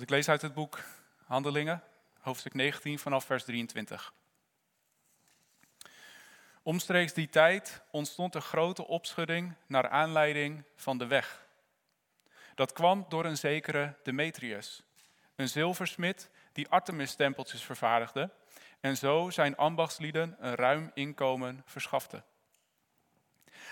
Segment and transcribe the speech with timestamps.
[0.00, 0.80] Ik lees uit het boek
[1.24, 1.82] Handelingen,
[2.20, 4.12] hoofdstuk 19 vanaf vers 23.
[6.62, 11.46] Omstreeks die tijd ontstond een grote opschudding naar aanleiding van de weg.
[12.54, 14.82] Dat kwam door een zekere Demetrius,
[15.36, 18.30] een zilversmid die Artemis-tempeltjes vervaardigde
[18.80, 22.22] en zo zijn ambachtslieden een ruim inkomen verschafte.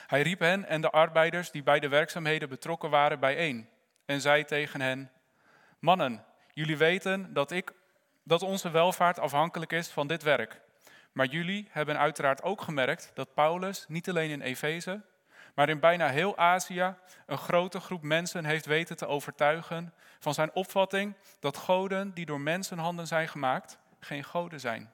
[0.06, 3.68] Hij riep hen en de arbeiders die bij de werkzaamheden betrokken waren bijeen
[4.04, 5.11] en zei tegen hen:
[5.84, 7.72] Mannen, jullie weten dat, ik,
[8.22, 10.61] dat onze welvaart afhankelijk is van dit werk.
[11.12, 15.00] Maar jullie hebben uiteraard ook gemerkt dat Paulus niet alleen in Efeze,
[15.54, 16.94] maar in bijna heel Azië
[17.26, 22.40] een grote groep mensen heeft weten te overtuigen van zijn opvatting dat goden die door
[22.40, 24.92] mensenhanden zijn gemaakt, geen goden zijn.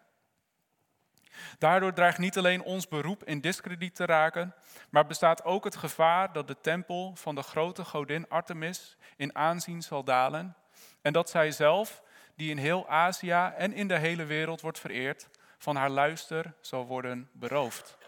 [1.59, 4.55] Daardoor dreigt niet alleen ons beroep in discrediet te raken,
[4.89, 9.83] maar bestaat ook het gevaar dat de tempel van de grote godin Artemis in aanzien
[9.83, 10.55] zal dalen
[11.03, 12.03] en dat zij zelf,
[12.35, 15.29] die in heel Azië en in de hele wereld wordt vereerd,
[15.59, 17.99] van haar luister zal worden beroofd.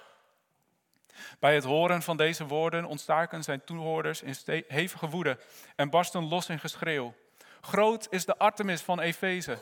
[1.39, 5.39] Bij het horen van deze woorden ontstaken zijn toehoorders in hevige woede
[5.77, 7.15] en barsten los in geschreeuw.
[7.61, 9.59] Groot is de Artemis van Efeze.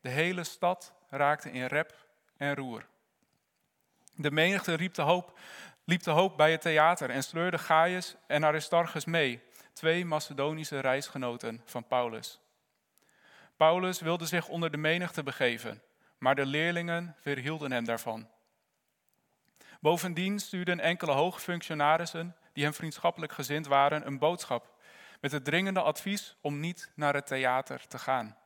[0.00, 1.94] De hele stad raakte in rep
[2.36, 2.86] en roer.
[4.14, 5.38] De menigte riep de hoop,
[5.84, 9.42] liep de hoop bij het theater en sleurde Gaius en Aristarchus mee,
[9.72, 12.40] twee Macedonische reisgenoten van Paulus.
[13.56, 15.82] Paulus wilde zich onder de menigte begeven,
[16.18, 18.28] maar de leerlingen weerhielden hem daarvan.
[19.80, 24.78] Bovendien stuurden enkele hoge functionarissen, die hem vriendschappelijk gezind waren, een boodschap
[25.20, 28.36] met het dringende advies om niet naar het theater te gaan.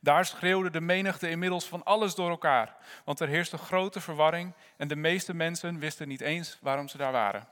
[0.00, 4.88] Daar schreeuwde de menigte inmiddels van alles door elkaar, want er heerste grote verwarring en
[4.88, 7.48] de meeste mensen wisten niet eens waarom ze daar waren.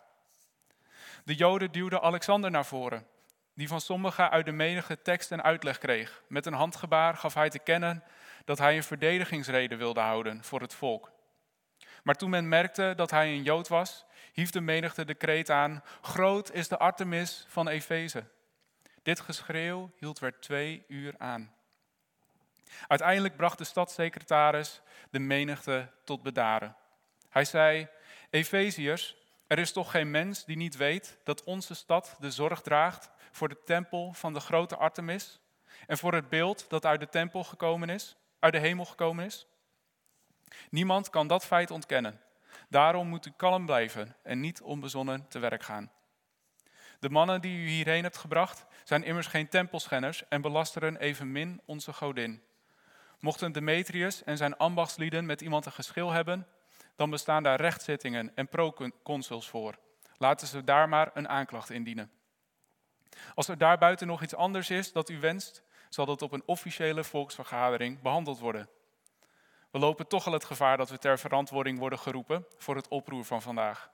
[1.24, 3.06] De Joden duwden Alexander naar voren,
[3.54, 6.22] die van sommigen uit de menigte tekst en uitleg kreeg.
[6.28, 8.04] Met een handgebaar gaf hij te kennen
[8.44, 11.12] dat hij een verdedigingsrede wilde houden voor het volk.
[12.02, 15.82] Maar toen men merkte dat hij een Jood was, hief de menigte de kreet aan:
[16.00, 18.24] Groot is de Artemis van Efeze.
[19.02, 21.54] Dit geschreeuw hield weer twee uur aan.
[22.86, 24.80] Uiteindelijk bracht de stadssecretaris
[25.10, 26.76] de menigte tot bedaren.
[27.28, 27.88] Hij zei:
[28.30, 33.10] Efeziërs, er is toch geen mens die niet weet dat onze stad de zorg draagt
[33.30, 35.40] voor de tempel van de grote Artemis
[35.86, 39.46] en voor het beeld dat uit de tempel gekomen is, uit de hemel gekomen is?
[40.70, 42.20] Niemand kan dat feit ontkennen.
[42.68, 45.92] Daarom moet u kalm blijven en niet onbezonnen te werk gaan.
[46.98, 51.92] De mannen die u hierheen hebt gebracht zijn immers geen tempelschenners en belasteren evenmin onze
[51.92, 52.42] godin.
[53.20, 56.46] Mochten Demetrius en zijn ambachtslieden met iemand een geschil hebben,
[56.96, 59.78] dan bestaan daar rechtszittingen en proconsuls voor.
[60.18, 62.10] Laten ze daar maar een aanklacht indienen.
[63.34, 67.04] Als er daarbuiten nog iets anders is dat u wenst, zal dat op een officiële
[67.04, 68.68] volksvergadering behandeld worden.
[69.70, 73.24] We lopen toch al het gevaar dat we ter verantwoording worden geroepen voor het oproer
[73.24, 73.90] van vandaag.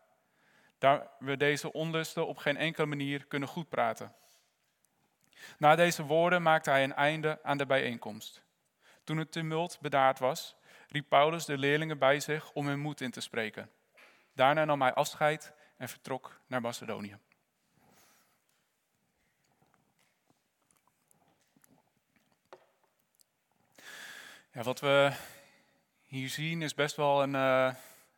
[0.78, 4.14] Daar we deze onlusten op geen enkele manier kunnen goedpraten.
[5.58, 8.42] Na deze woorden maakte hij een einde aan de bijeenkomst.
[9.04, 10.56] Toen het tumult bedaard was,
[10.90, 13.70] riep Paulus de leerlingen bij zich om hun moed in te spreken.
[14.32, 17.18] Daarna nam hij afscheid en vertrok naar Macedonië.
[24.52, 25.12] Ja, wat we
[26.06, 27.74] hier zien is best wel een, uh,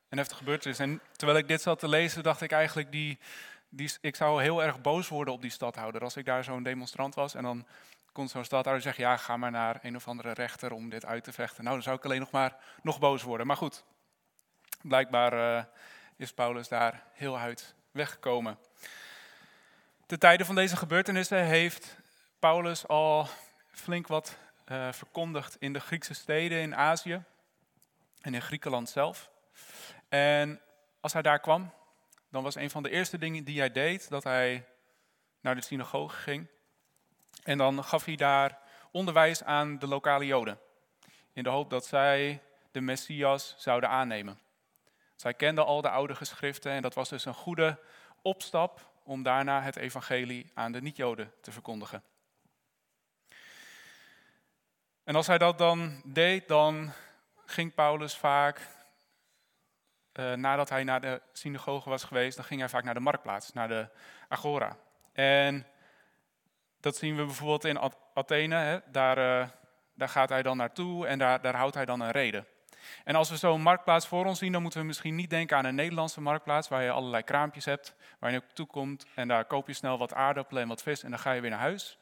[0.08, 0.78] een heftige gebeurtenis.
[0.78, 3.18] En terwijl ik dit zat te lezen, dacht ik eigenlijk, die,
[3.68, 6.02] die, ik zou heel erg boos worden op die stadhouder.
[6.02, 7.66] Als ik daar zo'n demonstrant was en dan
[8.12, 11.24] kon zo'n stadhouder zeggen, ja, ga maar naar een of andere rechter om dit uit
[11.24, 11.62] te vechten.
[11.64, 13.46] Nou, dan zou ik alleen nog maar nog boos worden.
[13.46, 13.84] Maar goed,
[14.82, 15.64] blijkbaar uh,
[16.16, 18.58] is Paulus daar heel uit weggekomen.
[20.06, 21.96] Ten tijde van deze gebeurtenissen heeft
[22.38, 23.28] Paulus al
[23.70, 24.36] flink wat
[24.66, 27.22] uh, verkondigd in de Griekse steden in Azië
[28.20, 29.30] en in Griekenland zelf.
[30.08, 30.60] En
[31.00, 31.72] als hij daar kwam,
[32.30, 34.66] dan was een van de eerste dingen die hij deed dat hij
[35.40, 36.48] naar de synagoge ging.
[37.42, 38.58] En dan gaf hij daar
[38.90, 40.58] onderwijs aan de lokale Joden.
[41.32, 44.38] In de hoop dat zij de Messias zouden aannemen.
[45.16, 47.78] Zij kenden al de oude geschriften en dat was dus een goede
[48.22, 52.02] opstap om daarna het evangelie aan de niet-Joden te verkondigen.
[55.04, 56.92] En als hij dat dan deed, dan
[57.46, 58.68] ging Paulus vaak,
[60.12, 63.52] uh, nadat hij naar de synagoge was geweest, dan ging hij vaak naar de marktplaats,
[63.52, 63.88] naar de
[64.28, 64.76] agora.
[65.12, 65.66] En
[66.82, 68.78] dat zien we bijvoorbeeld in Athene, hè?
[68.90, 69.48] Daar, uh,
[69.94, 72.46] daar gaat hij dan naartoe en daar, daar houdt hij dan een reden.
[73.04, 75.64] En als we zo'n marktplaats voor ons zien, dan moeten we misschien niet denken aan
[75.64, 79.66] een Nederlandse marktplaats, waar je allerlei kraampjes hebt, waar je naartoe komt en daar koop
[79.66, 81.98] je snel wat aardappelen en wat vis en dan ga je weer naar huis.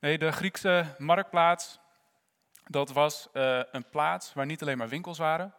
[0.00, 1.78] Nee, de Griekse marktplaats,
[2.66, 5.54] dat was uh, een plaats waar niet alleen maar winkels waren,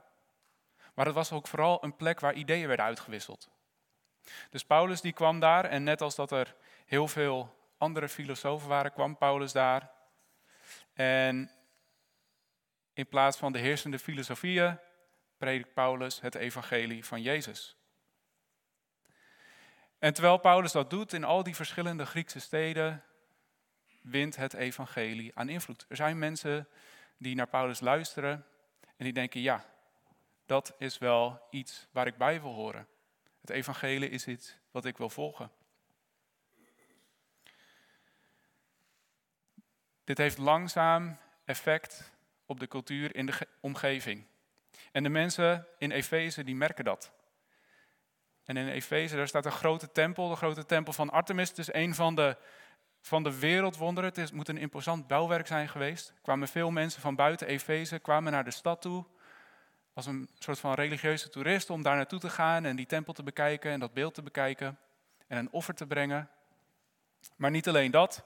[0.94, 3.50] maar het was ook vooral een plek waar ideeën werden uitgewisseld.
[4.50, 6.56] Dus Paulus die kwam daar en net als dat er
[6.86, 9.92] heel veel andere filosofen waren, kwam Paulus daar.
[10.94, 11.51] En
[12.94, 14.80] in plaats van de heersende filosofieën
[15.38, 17.77] predikt Paulus het evangelie van Jezus.
[20.00, 23.04] En terwijl Paulus dat doet in al die verschillende Griekse steden,
[24.01, 25.86] wint het evangelie aan invloed.
[25.89, 26.68] Er zijn mensen
[27.18, 28.45] die naar Paulus luisteren
[28.98, 29.66] en die denken, ja,
[30.45, 32.88] dat is wel iets waar ik bij wil horen.
[33.42, 35.51] Het evangelie is iets wat ik wil volgen.
[40.06, 42.12] Dit heeft langzaam effect
[42.46, 44.25] op de cultuur in de omgeving.
[44.92, 47.12] En de mensen in Efeze die merken dat.
[48.44, 51.50] En in Efeze daar staat een grote tempel, de grote tempel van Artemis.
[51.50, 52.38] Het is een van de,
[53.02, 54.10] van de wereldwonderen.
[54.10, 56.10] Het is, moet een imposant bouwwerk zijn geweest.
[56.10, 59.06] Er kwamen veel mensen van buiten Efeze, kwamen naar de stad toe.
[59.94, 63.24] Als een soort van religieuze toerist om daar naartoe te gaan en die tempel te
[63.24, 64.80] bekijken en dat beeld te bekijken
[65.28, 66.30] en een offer te brengen.
[67.36, 68.25] Maar niet alleen dat.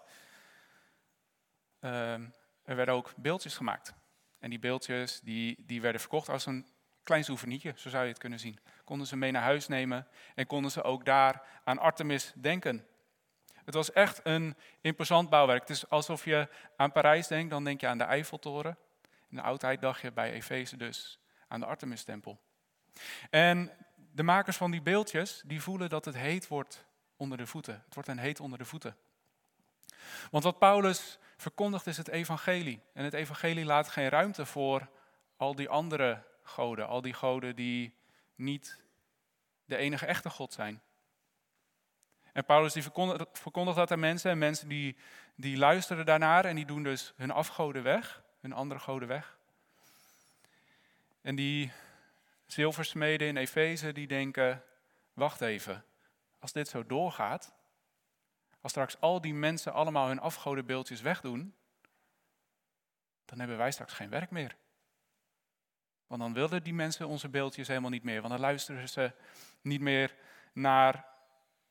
[1.80, 2.26] Ehm,
[2.64, 3.94] er werden ook beeldjes gemaakt.
[4.40, 6.68] En die beeldjes die, die werden verkocht als een
[7.04, 8.60] klein souvenirje, zo zou je het kunnen zien.
[8.84, 12.88] Konden ze mee naar huis nemen en konden ze ook daar aan Artemis denken.
[13.66, 15.60] Het was echt een imposant bouwwerk.
[15.60, 18.78] Het is alsof je aan Parijs denkt, dan denk je aan de Eiffeltoren.
[19.30, 22.40] In de oudheid dacht je bij Efeze dus aan de Artemis-tempel.
[23.30, 23.72] En
[24.12, 26.86] de makers van die beeldjes, die voelen dat het heet wordt
[27.18, 27.82] onder de voeten.
[27.86, 28.98] Het wordt een heet onder de voeten.
[30.32, 32.81] Want wat Paulus verkondigt is het evangelie.
[32.94, 34.89] En het evangelie laat geen ruimte voor
[35.38, 36.88] al die andere goden.
[36.88, 37.95] Al die goden die
[38.36, 38.81] niet
[39.65, 40.81] de enige echte God zijn.
[42.33, 44.31] En Paulus die verkondigt, dat aan mensen.
[44.31, 44.97] En mensen die,
[45.36, 48.24] die luisteren daarnaar en die doen dus hun afgoden weg.
[48.41, 49.38] Hun andere goden weg.
[51.21, 51.71] En die
[52.45, 54.63] zilversmeden in Efeze die denken,
[55.13, 55.83] wacht even.
[56.39, 57.53] Als dit zo doorgaat,
[58.62, 61.56] als straks al die mensen allemaal hun afgodenbeeldjes wegdoen,
[63.26, 64.56] dan hebben wij straks geen werk meer.
[66.08, 68.22] Want dan willen die mensen onze beeldjes helemaal niet meer.
[68.22, 69.12] Want dan luisteren ze
[69.62, 70.16] niet meer
[70.54, 71.06] naar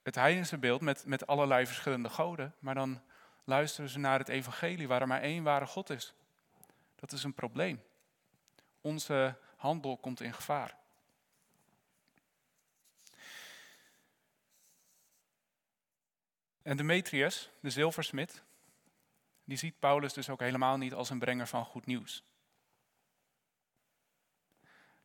[0.03, 2.55] het heidense beeld met, met allerlei verschillende goden.
[2.59, 3.03] Maar dan
[3.45, 6.15] luisteren ze naar het evangelie waar er maar één ware God is.
[6.95, 7.83] Dat is een probleem.
[8.81, 10.78] Onze handel komt in gevaar.
[16.69, 18.43] En Demetrius, de zilversmid,
[19.45, 22.23] die ziet Paulus dus ook helemaal niet als een brenger van goed nieuws.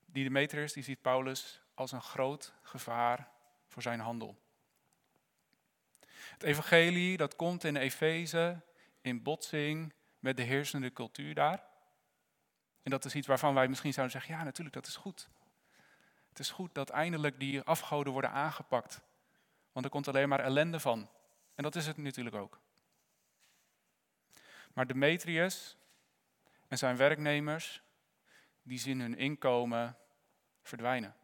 [0.06, 3.30] Die Demetrius die ziet Paulus als een groot gevaar
[3.68, 4.40] voor zijn handel.
[6.08, 8.62] Het evangelie dat komt in Efeze
[9.02, 11.64] in botsing met de heersende cultuur daar.
[12.82, 15.30] En dat is iets waarvan wij misschien zouden zeggen, ja natuurlijk, dat is goed.
[16.30, 19.02] Het is goed dat eindelijk die afgoden worden aangepakt.
[19.72, 21.10] Want er komt alleen maar ellende van.
[21.56, 22.60] En dat is het natuurlijk ook.
[24.74, 25.78] Maar Demetrius
[26.68, 27.82] en zijn werknemers,
[28.62, 29.98] die zien hun inkomen
[30.62, 31.16] verdwijnen.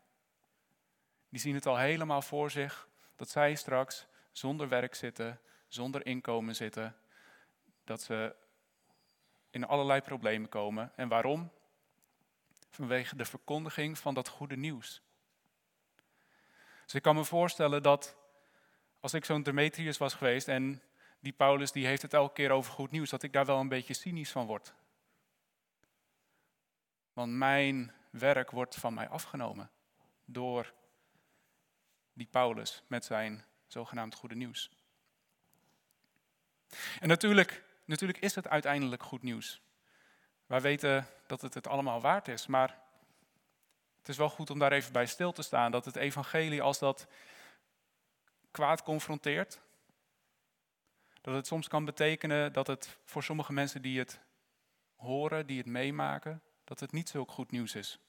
[1.30, 6.56] Die zien het al helemaal voor zich dat zij straks zonder werk zitten, zonder inkomen
[6.56, 6.96] zitten,
[7.84, 8.36] dat ze
[9.50, 10.92] in allerlei problemen komen.
[10.96, 11.51] En waarom?
[12.70, 15.01] Vanwege de verkondiging van dat goede nieuws.
[16.84, 18.18] Dus ik kan me voorstellen dat
[19.00, 20.82] als ik zo'n Demetrius was geweest en
[21.20, 23.68] die Paulus die heeft het elke keer over goed nieuws, dat ik daar wel een
[23.68, 24.74] beetje cynisch van word.
[27.13, 29.72] Want mijn werk wordt van mij afgenomen
[30.25, 30.74] door
[32.13, 34.72] die Paulus met zijn zogenaamd goede nieuws.
[37.00, 39.62] En natuurlijk, natuurlijk is het uiteindelijk goed nieuws.
[40.46, 42.79] Wij weten dat het het allemaal waard is, maar
[43.98, 45.72] het is wel goed om daar even bij stil te staan.
[45.72, 47.08] Dat het evangelie, als dat
[48.51, 49.60] kwaad confronteert,
[51.22, 54.20] dat het soms kan betekenen dat het voor sommige mensen die het
[54.96, 58.00] horen, die het meemaken, dat het niet zo goed nieuws is.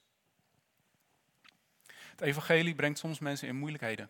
[2.11, 4.09] Het evangelie brengt soms mensen in moeilijkheden.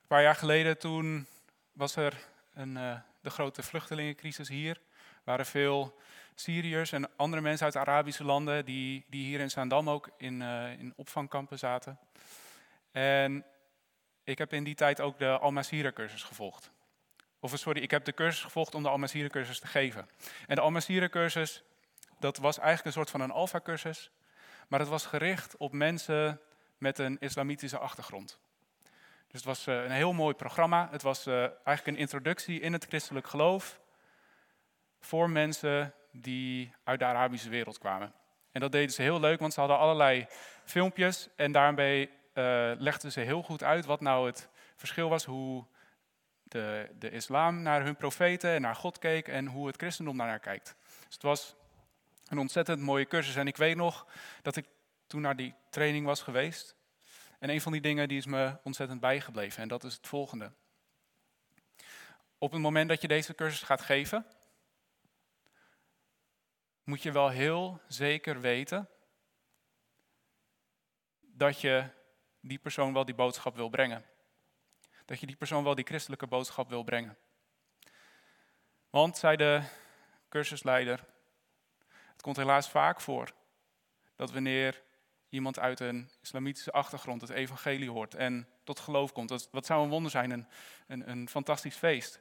[0.00, 1.26] Een paar jaar geleden toen
[1.72, 4.76] was er een, uh, de grote vluchtelingencrisis hier.
[4.76, 5.98] Er waren veel
[6.34, 10.72] Syriërs en andere mensen uit Arabische landen die, die hier in Zaandam ook in, uh,
[10.72, 11.98] in opvangkampen zaten.
[12.92, 13.44] En
[14.30, 16.70] ik heb in die tijd ook de Almasira cursus gevolgd.
[17.40, 20.08] Of sorry, ik heb de cursus gevolgd om de Almasira cursus te geven.
[20.46, 21.62] En de Almasira cursus,
[22.18, 24.10] dat was eigenlijk een soort van een alfa cursus.
[24.68, 26.40] Maar het was gericht op mensen
[26.78, 28.38] met een islamitische achtergrond.
[29.26, 30.88] Dus het was een heel mooi programma.
[30.90, 33.80] Het was eigenlijk een introductie in het christelijk geloof
[35.00, 38.12] voor mensen die uit de Arabische wereld kwamen.
[38.52, 40.26] En dat deden ze heel leuk, want ze hadden allerlei
[40.64, 42.10] filmpjes en daarmee
[42.78, 45.64] legden ze heel goed uit wat nou het verschil was, hoe
[46.42, 50.28] de, de islam naar hun profeten en naar God keek en hoe het christendom naar
[50.28, 50.74] haar kijkt.
[51.04, 51.54] Dus het was
[52.28, 53.36] een ontzettend mooie cursus.
[53.36, 54.06] En ik weet nog
[54.42, 54.66] dat ik
[55.06, 56.74] toen naar die training was geweest.
[57.38, 59.62] En een van die dingen die is me ontzettend bijgebleven.
[59.62, 60.52] En dat is het volgende.
[62.38, 64.26] Op het moment dat je deze cursus gaat geven,
[66.84, 68.88] moet je wel heel zeker weten
[71.20, 71.84] dat je
[72.40, 74.04] die persoon wel die boodschap wil brengen
[75.10, 77.16] dat je die persoon wel die christelijke boodschap wil brengen.
[78.90, 79.62] Want, zei de
[80.28, 81.04] cursusleider,
[81.88, 83.32] het komt helaas vaak voor
[84.16, 84.82] dat wanneer
[85.28, 89.82] iemand uit een islamitische achtergrond het evangelie hoort en tot geloof komt, dat, wat zou
[89.82, 90.46] een wonder zijn, een,
[90.86, 92.20] een, een fantastisch feest.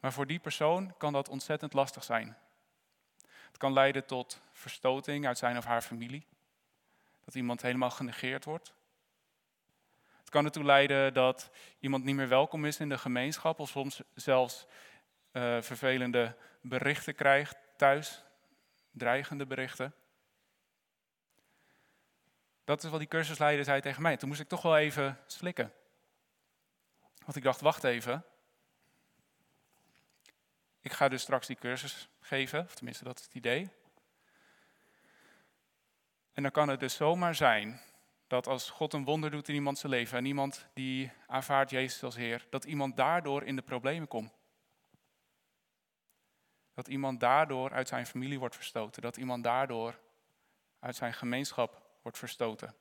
[0.00, 2.36] Maar voor die persoon kan dat ontzettend lastig zijn.
[3.26, 6.26] Het kan leiden tot verstoting uit zijn of haar familie.
[7.26, 8.74] Dat iemand helemaal genegeerd wordt.
[10.18, 14.02] Het kan ertoe leiden dat iemand niet meer welkom is in de gemeenschap of soms
[14.14, 14.66] zelfs
[15.32, 18.22] uh, vervelende berichten krijgt thuis,
[18.90, 19.94] dreigende berichten.
[22.64, 24.16] Dat is wat die cursusleider zei tegen mij.
[24.16, 25.72] Toen moest ik toch wel even slikken.
[27.24, 28.24] Want ik dacht, wacht even.
[30.80, 33.70] Ik ga dus straks die cursus geven, of tenminste dat is het idee.
[36.36, 37.80] En dan kan het dus zomaar zijn
[38.26, 42.16] dat als God een wonder doet in iemands leven en iemand die aanvaardt Jezus als
[42.16, 44.32] Heer, dat iemand daardoor in de problemen komt.
[46.74, 49.02] Dat iemand daardoor uit zijn familie wordt verstoten.
[49.02, 49.98] Dat iemand daardoor
[50.80, 52.74] uit zijn gemeenschap wordt verstoten.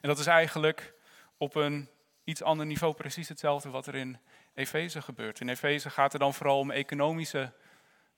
[0.00, 0.94] En dat is eigenlijk
[1.36, 1.88] op een
[2.24, 4.18] iets ander niveau precies hetzelfde wat er in
[4.54, 5.40] Efeze gebeurt.
[5.40, 7.52] In Efeze gaat het dan vooral om economische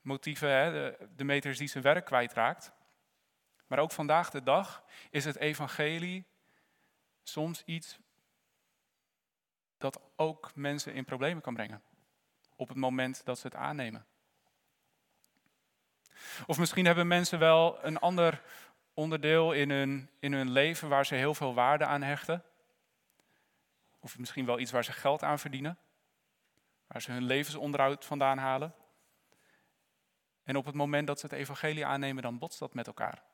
[0.01, 2.79] motieven, hè, de, de meters die zijn werk kwijtraakt.
[3.71, 6.25] Maar ook vandaag de dag is het evangelie
[7.23, 7.99] soms iets
[9.77, 11.83] dat ook mensen in problemen kan brengen.
[12.55, 14.05] Op het moment dat ze het aannemen.
[16.45, 18.41] Of misschien hebben mensen wel een ander
[18.93, 22.43] onderdeel in hun, in hun leven waar ze heel veel waarde aan hechten.
[23.99, 25.77] Of misschien wel iets waar ze geld aan verdienen.
[26.87, 28.75] Waar ze hun levensonderhoud vandaan halen.
[30.43, 33.29] En op het moment dat ze het evangelie aannemen, dan botst dat met elkaar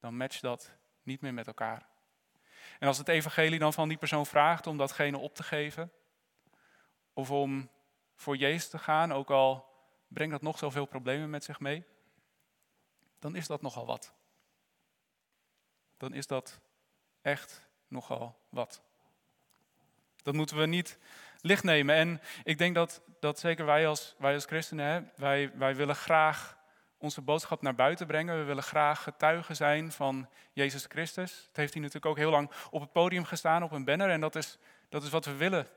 [0.00, 1.86] dan matcht dat niet meer met elkaar.
[2.78, 5.92] En als het evangelie dan van die persoon vraagt om datgene op te geven,
[7.12, 7.70] of om
[8.14, 9.68] voor Jezus te gaan, ook al
[10.08, 11.84] brengt dat nog zoveel problemen met zich mee,
[13.18, 14.14] dan is dat nogal wat.
[15.96, 16.60] Dan is dat
[17.22, 18.82] echt nogal wat.
[20.22, 20.98] Dat moeten we niet
[21.40, 21.94] licht nemen.
[21.94, 26.58] En ik denk dat, dat zeker wij als, wij als christenen, wij, wij willen graag
[27.00, 28.38] onze boodschap naar buiten brengen.
[28.38, 31.44] We willen graag getuigen zijn van Jezus Christus.
[31.46, 34.10] Het heeft hij natuurlijk ook heel lang op het podium gestaan, op een banner.
[34.10, 35.68] En dat is, dat is wat we willen.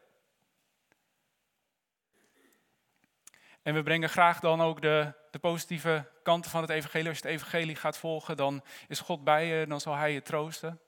[3.62, 7.08] En we brengen graag dan ook de, de positieve kanten van het evangelie.
[7.08, 10.22] Als je het evangelie gaat volgen, dan is God bij je, dan zal hij je
[10.22, 10.80] troosten.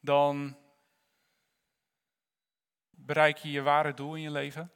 [0.00, 0.56] Dan
[2.90, 4.72] bereik je je ware doel in je leven.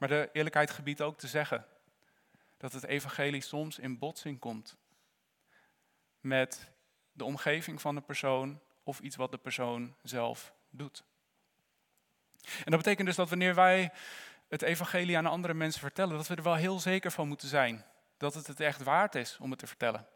[0.00, 1.66] Maar de eerlijkheid gebiedt ook te zeggen
[2.56, 4.76] dat het evangelie soms in botsing komt
[6.20, 6.70] met
[7.12, 11.04] de omgeving van de persoon of iets wat de persoon zelf doet.
[12.42, 13.92] En dat betekent dus dat wanneer wij
[14.48, 17.84] het evangelie aan andere mensen vertellen, dat we er wel heel zeker van moeten zijn
[18.16, 20.06] dat het het echt waard is om het te vertellen.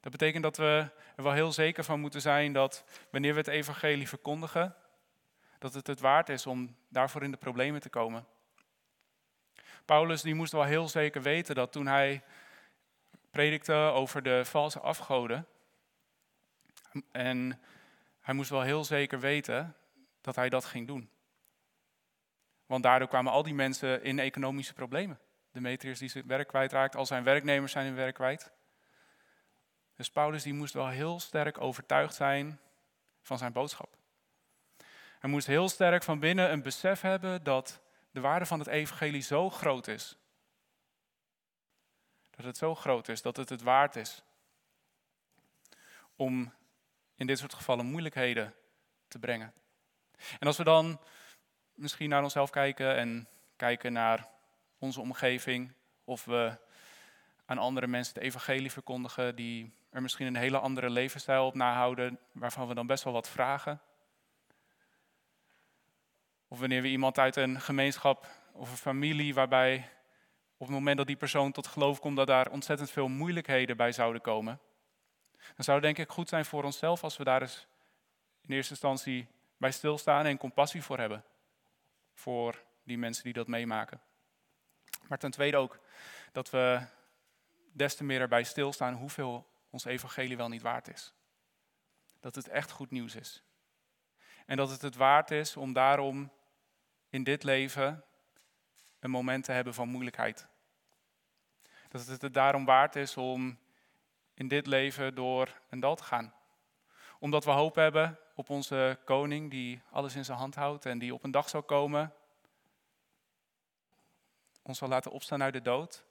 [0.00, 3.48] Dat betekent dat we er wel heel zeker van moeten zijn dat wanneer we het
[3.48, 4.74] evangelie verkondigen,
[5.64, 8.26] dat het het waard is om daarvoor in de problemen te komen.
[9.84, 12.22] Paulus die moest wel heel zeker weten dat toen hij
[13.30, 15.46] predikte over de valse afgoden,
[17.10, 17.60] en
[18.20, 19.76] hij moest wel heel zeker weten
[20.20, 21.10] dat hij dat ging doen.
[22.66, 25.18] Want daardoor kwamen al die mensen in economische problemen.
[25.52, 28.52] Demetrius die zijn werk kwijtraakt, al zijn werknemers zijn hun werk kwijt.
[29.94, 32.60] Dus Paulus die moest wel heel sterk overtuigd zijn
[33.22, 34.02] van zijn boodschap.
[35.24, 39.20] Hij moest heel sterk van binnen een besef hebben dat de waarde van het evangelie
[39.20, 40.16] zo groot is.
[42.30, 44.22] Dat het zo groot is, dat het het waard is
[46.16, 46.52] om
[47.14, 48.54] in dit soort gevallen moeilijkheden
[49.08, 49.52] te brengen.
[50.38, 51.00] En als we dan
[51.74, 54.28] misschien naar onszelf kijken en kijken naar
[54.78, 55.72] onze omgeving,
[56.04, 56.56] of we
[57.44, 62.18] aan andere mensen het evangelie verkondigen, die er misschien een hele andere levensstijl op nahouden,
[62.32, 63.80] waarvan we dan best wel wat vragen.
[66.54, 69.88] Of wanneer we iemand uit een gemeenschap of een familie waarbij
[70.56, 73.92] op het moment dat die persoon tot geloof komt, dat daar ontzettend veel moeilijkheden bij
[73.92, 74.60] zouden komen.
[75.36, 77.66] Dan zou het denk ik goed zijn voor onszelf als we daar eens
[78.40, 81.24] in eerste instantie bij stilstaan en compassie voor hebben.
[82.12, 84.00] Voor die mensen die dat meemaken.
[85.08, 85.78] Maar ten tweede ook
[86.32, 86.86] dat we
[87.72, 91.12] des te meer erbij stilstaan hoeveel ons evangelie wel niet waard is.
[92.20, 93.42] Dat het echt goed nieuws is.
[94.46, 96.30] En dat het het waard is om daarom
[97.14, 98.04] in dit leven
[99.00, 100.46] een moment te hebben van moeilijkheid.
[101.88, 103.58] Dat het het daarom waard is om
[104.34, 106.34] in dit leven door een dal te gaan.
[107.18, 111.14] Omdat we hoop hebben op onze koning die alles in zijn hand houdt en die
[111.14, 112.14] op een dag zal komen,
[114.62, 116.04] ons zal laten opstaan uit de dood.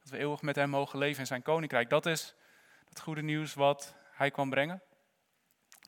[0.00, 1.90] Dat we eeuwig met hem mogen leven in zijn koninkrijk.
[1.90, 2.34] Dat is
[2.88, 4.82] het goede nieuws wat hij kwam brengen.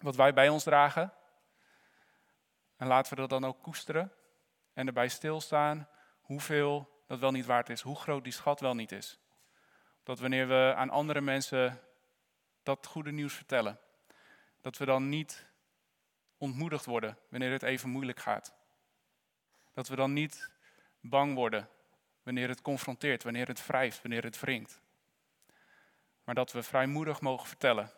[0.02, 1.12] Wat wij bij ons dragen.
[2.76, 4.12] En laten we dat dan ook koesteren
[4.76, 5.88] en erbij stilstaan
[6.20, 9.18] hoeveel dat wel niet waard is, hoe groot die schat wel niet is.
[10.02, 11.80] Dat wanneer we aan andere mensen
[12.62, 13.80] dat goede nieuws vertellen,
[14.60, 15.46] dat we dan niet
[16.38, 18.54] ontmoedigd worden wanneer het even moeilijk gaat.
[19.72, 20.50] Dat we dan niet
[21.00, 21.68] bang worden
[22.22, 24.80] wanneer het confronteert, wanneer het wrijft, wanneer het wringt.
[26.24, 27.90] Maar dat we vrijmoedig mogen vertellen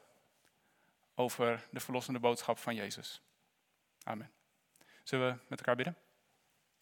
[1.14, 3.22] over de verlossende boodschap van Jezus.
[4.02, 4.30] Amen.
[5.02, 6.07] Zullen we met elkaar bidden?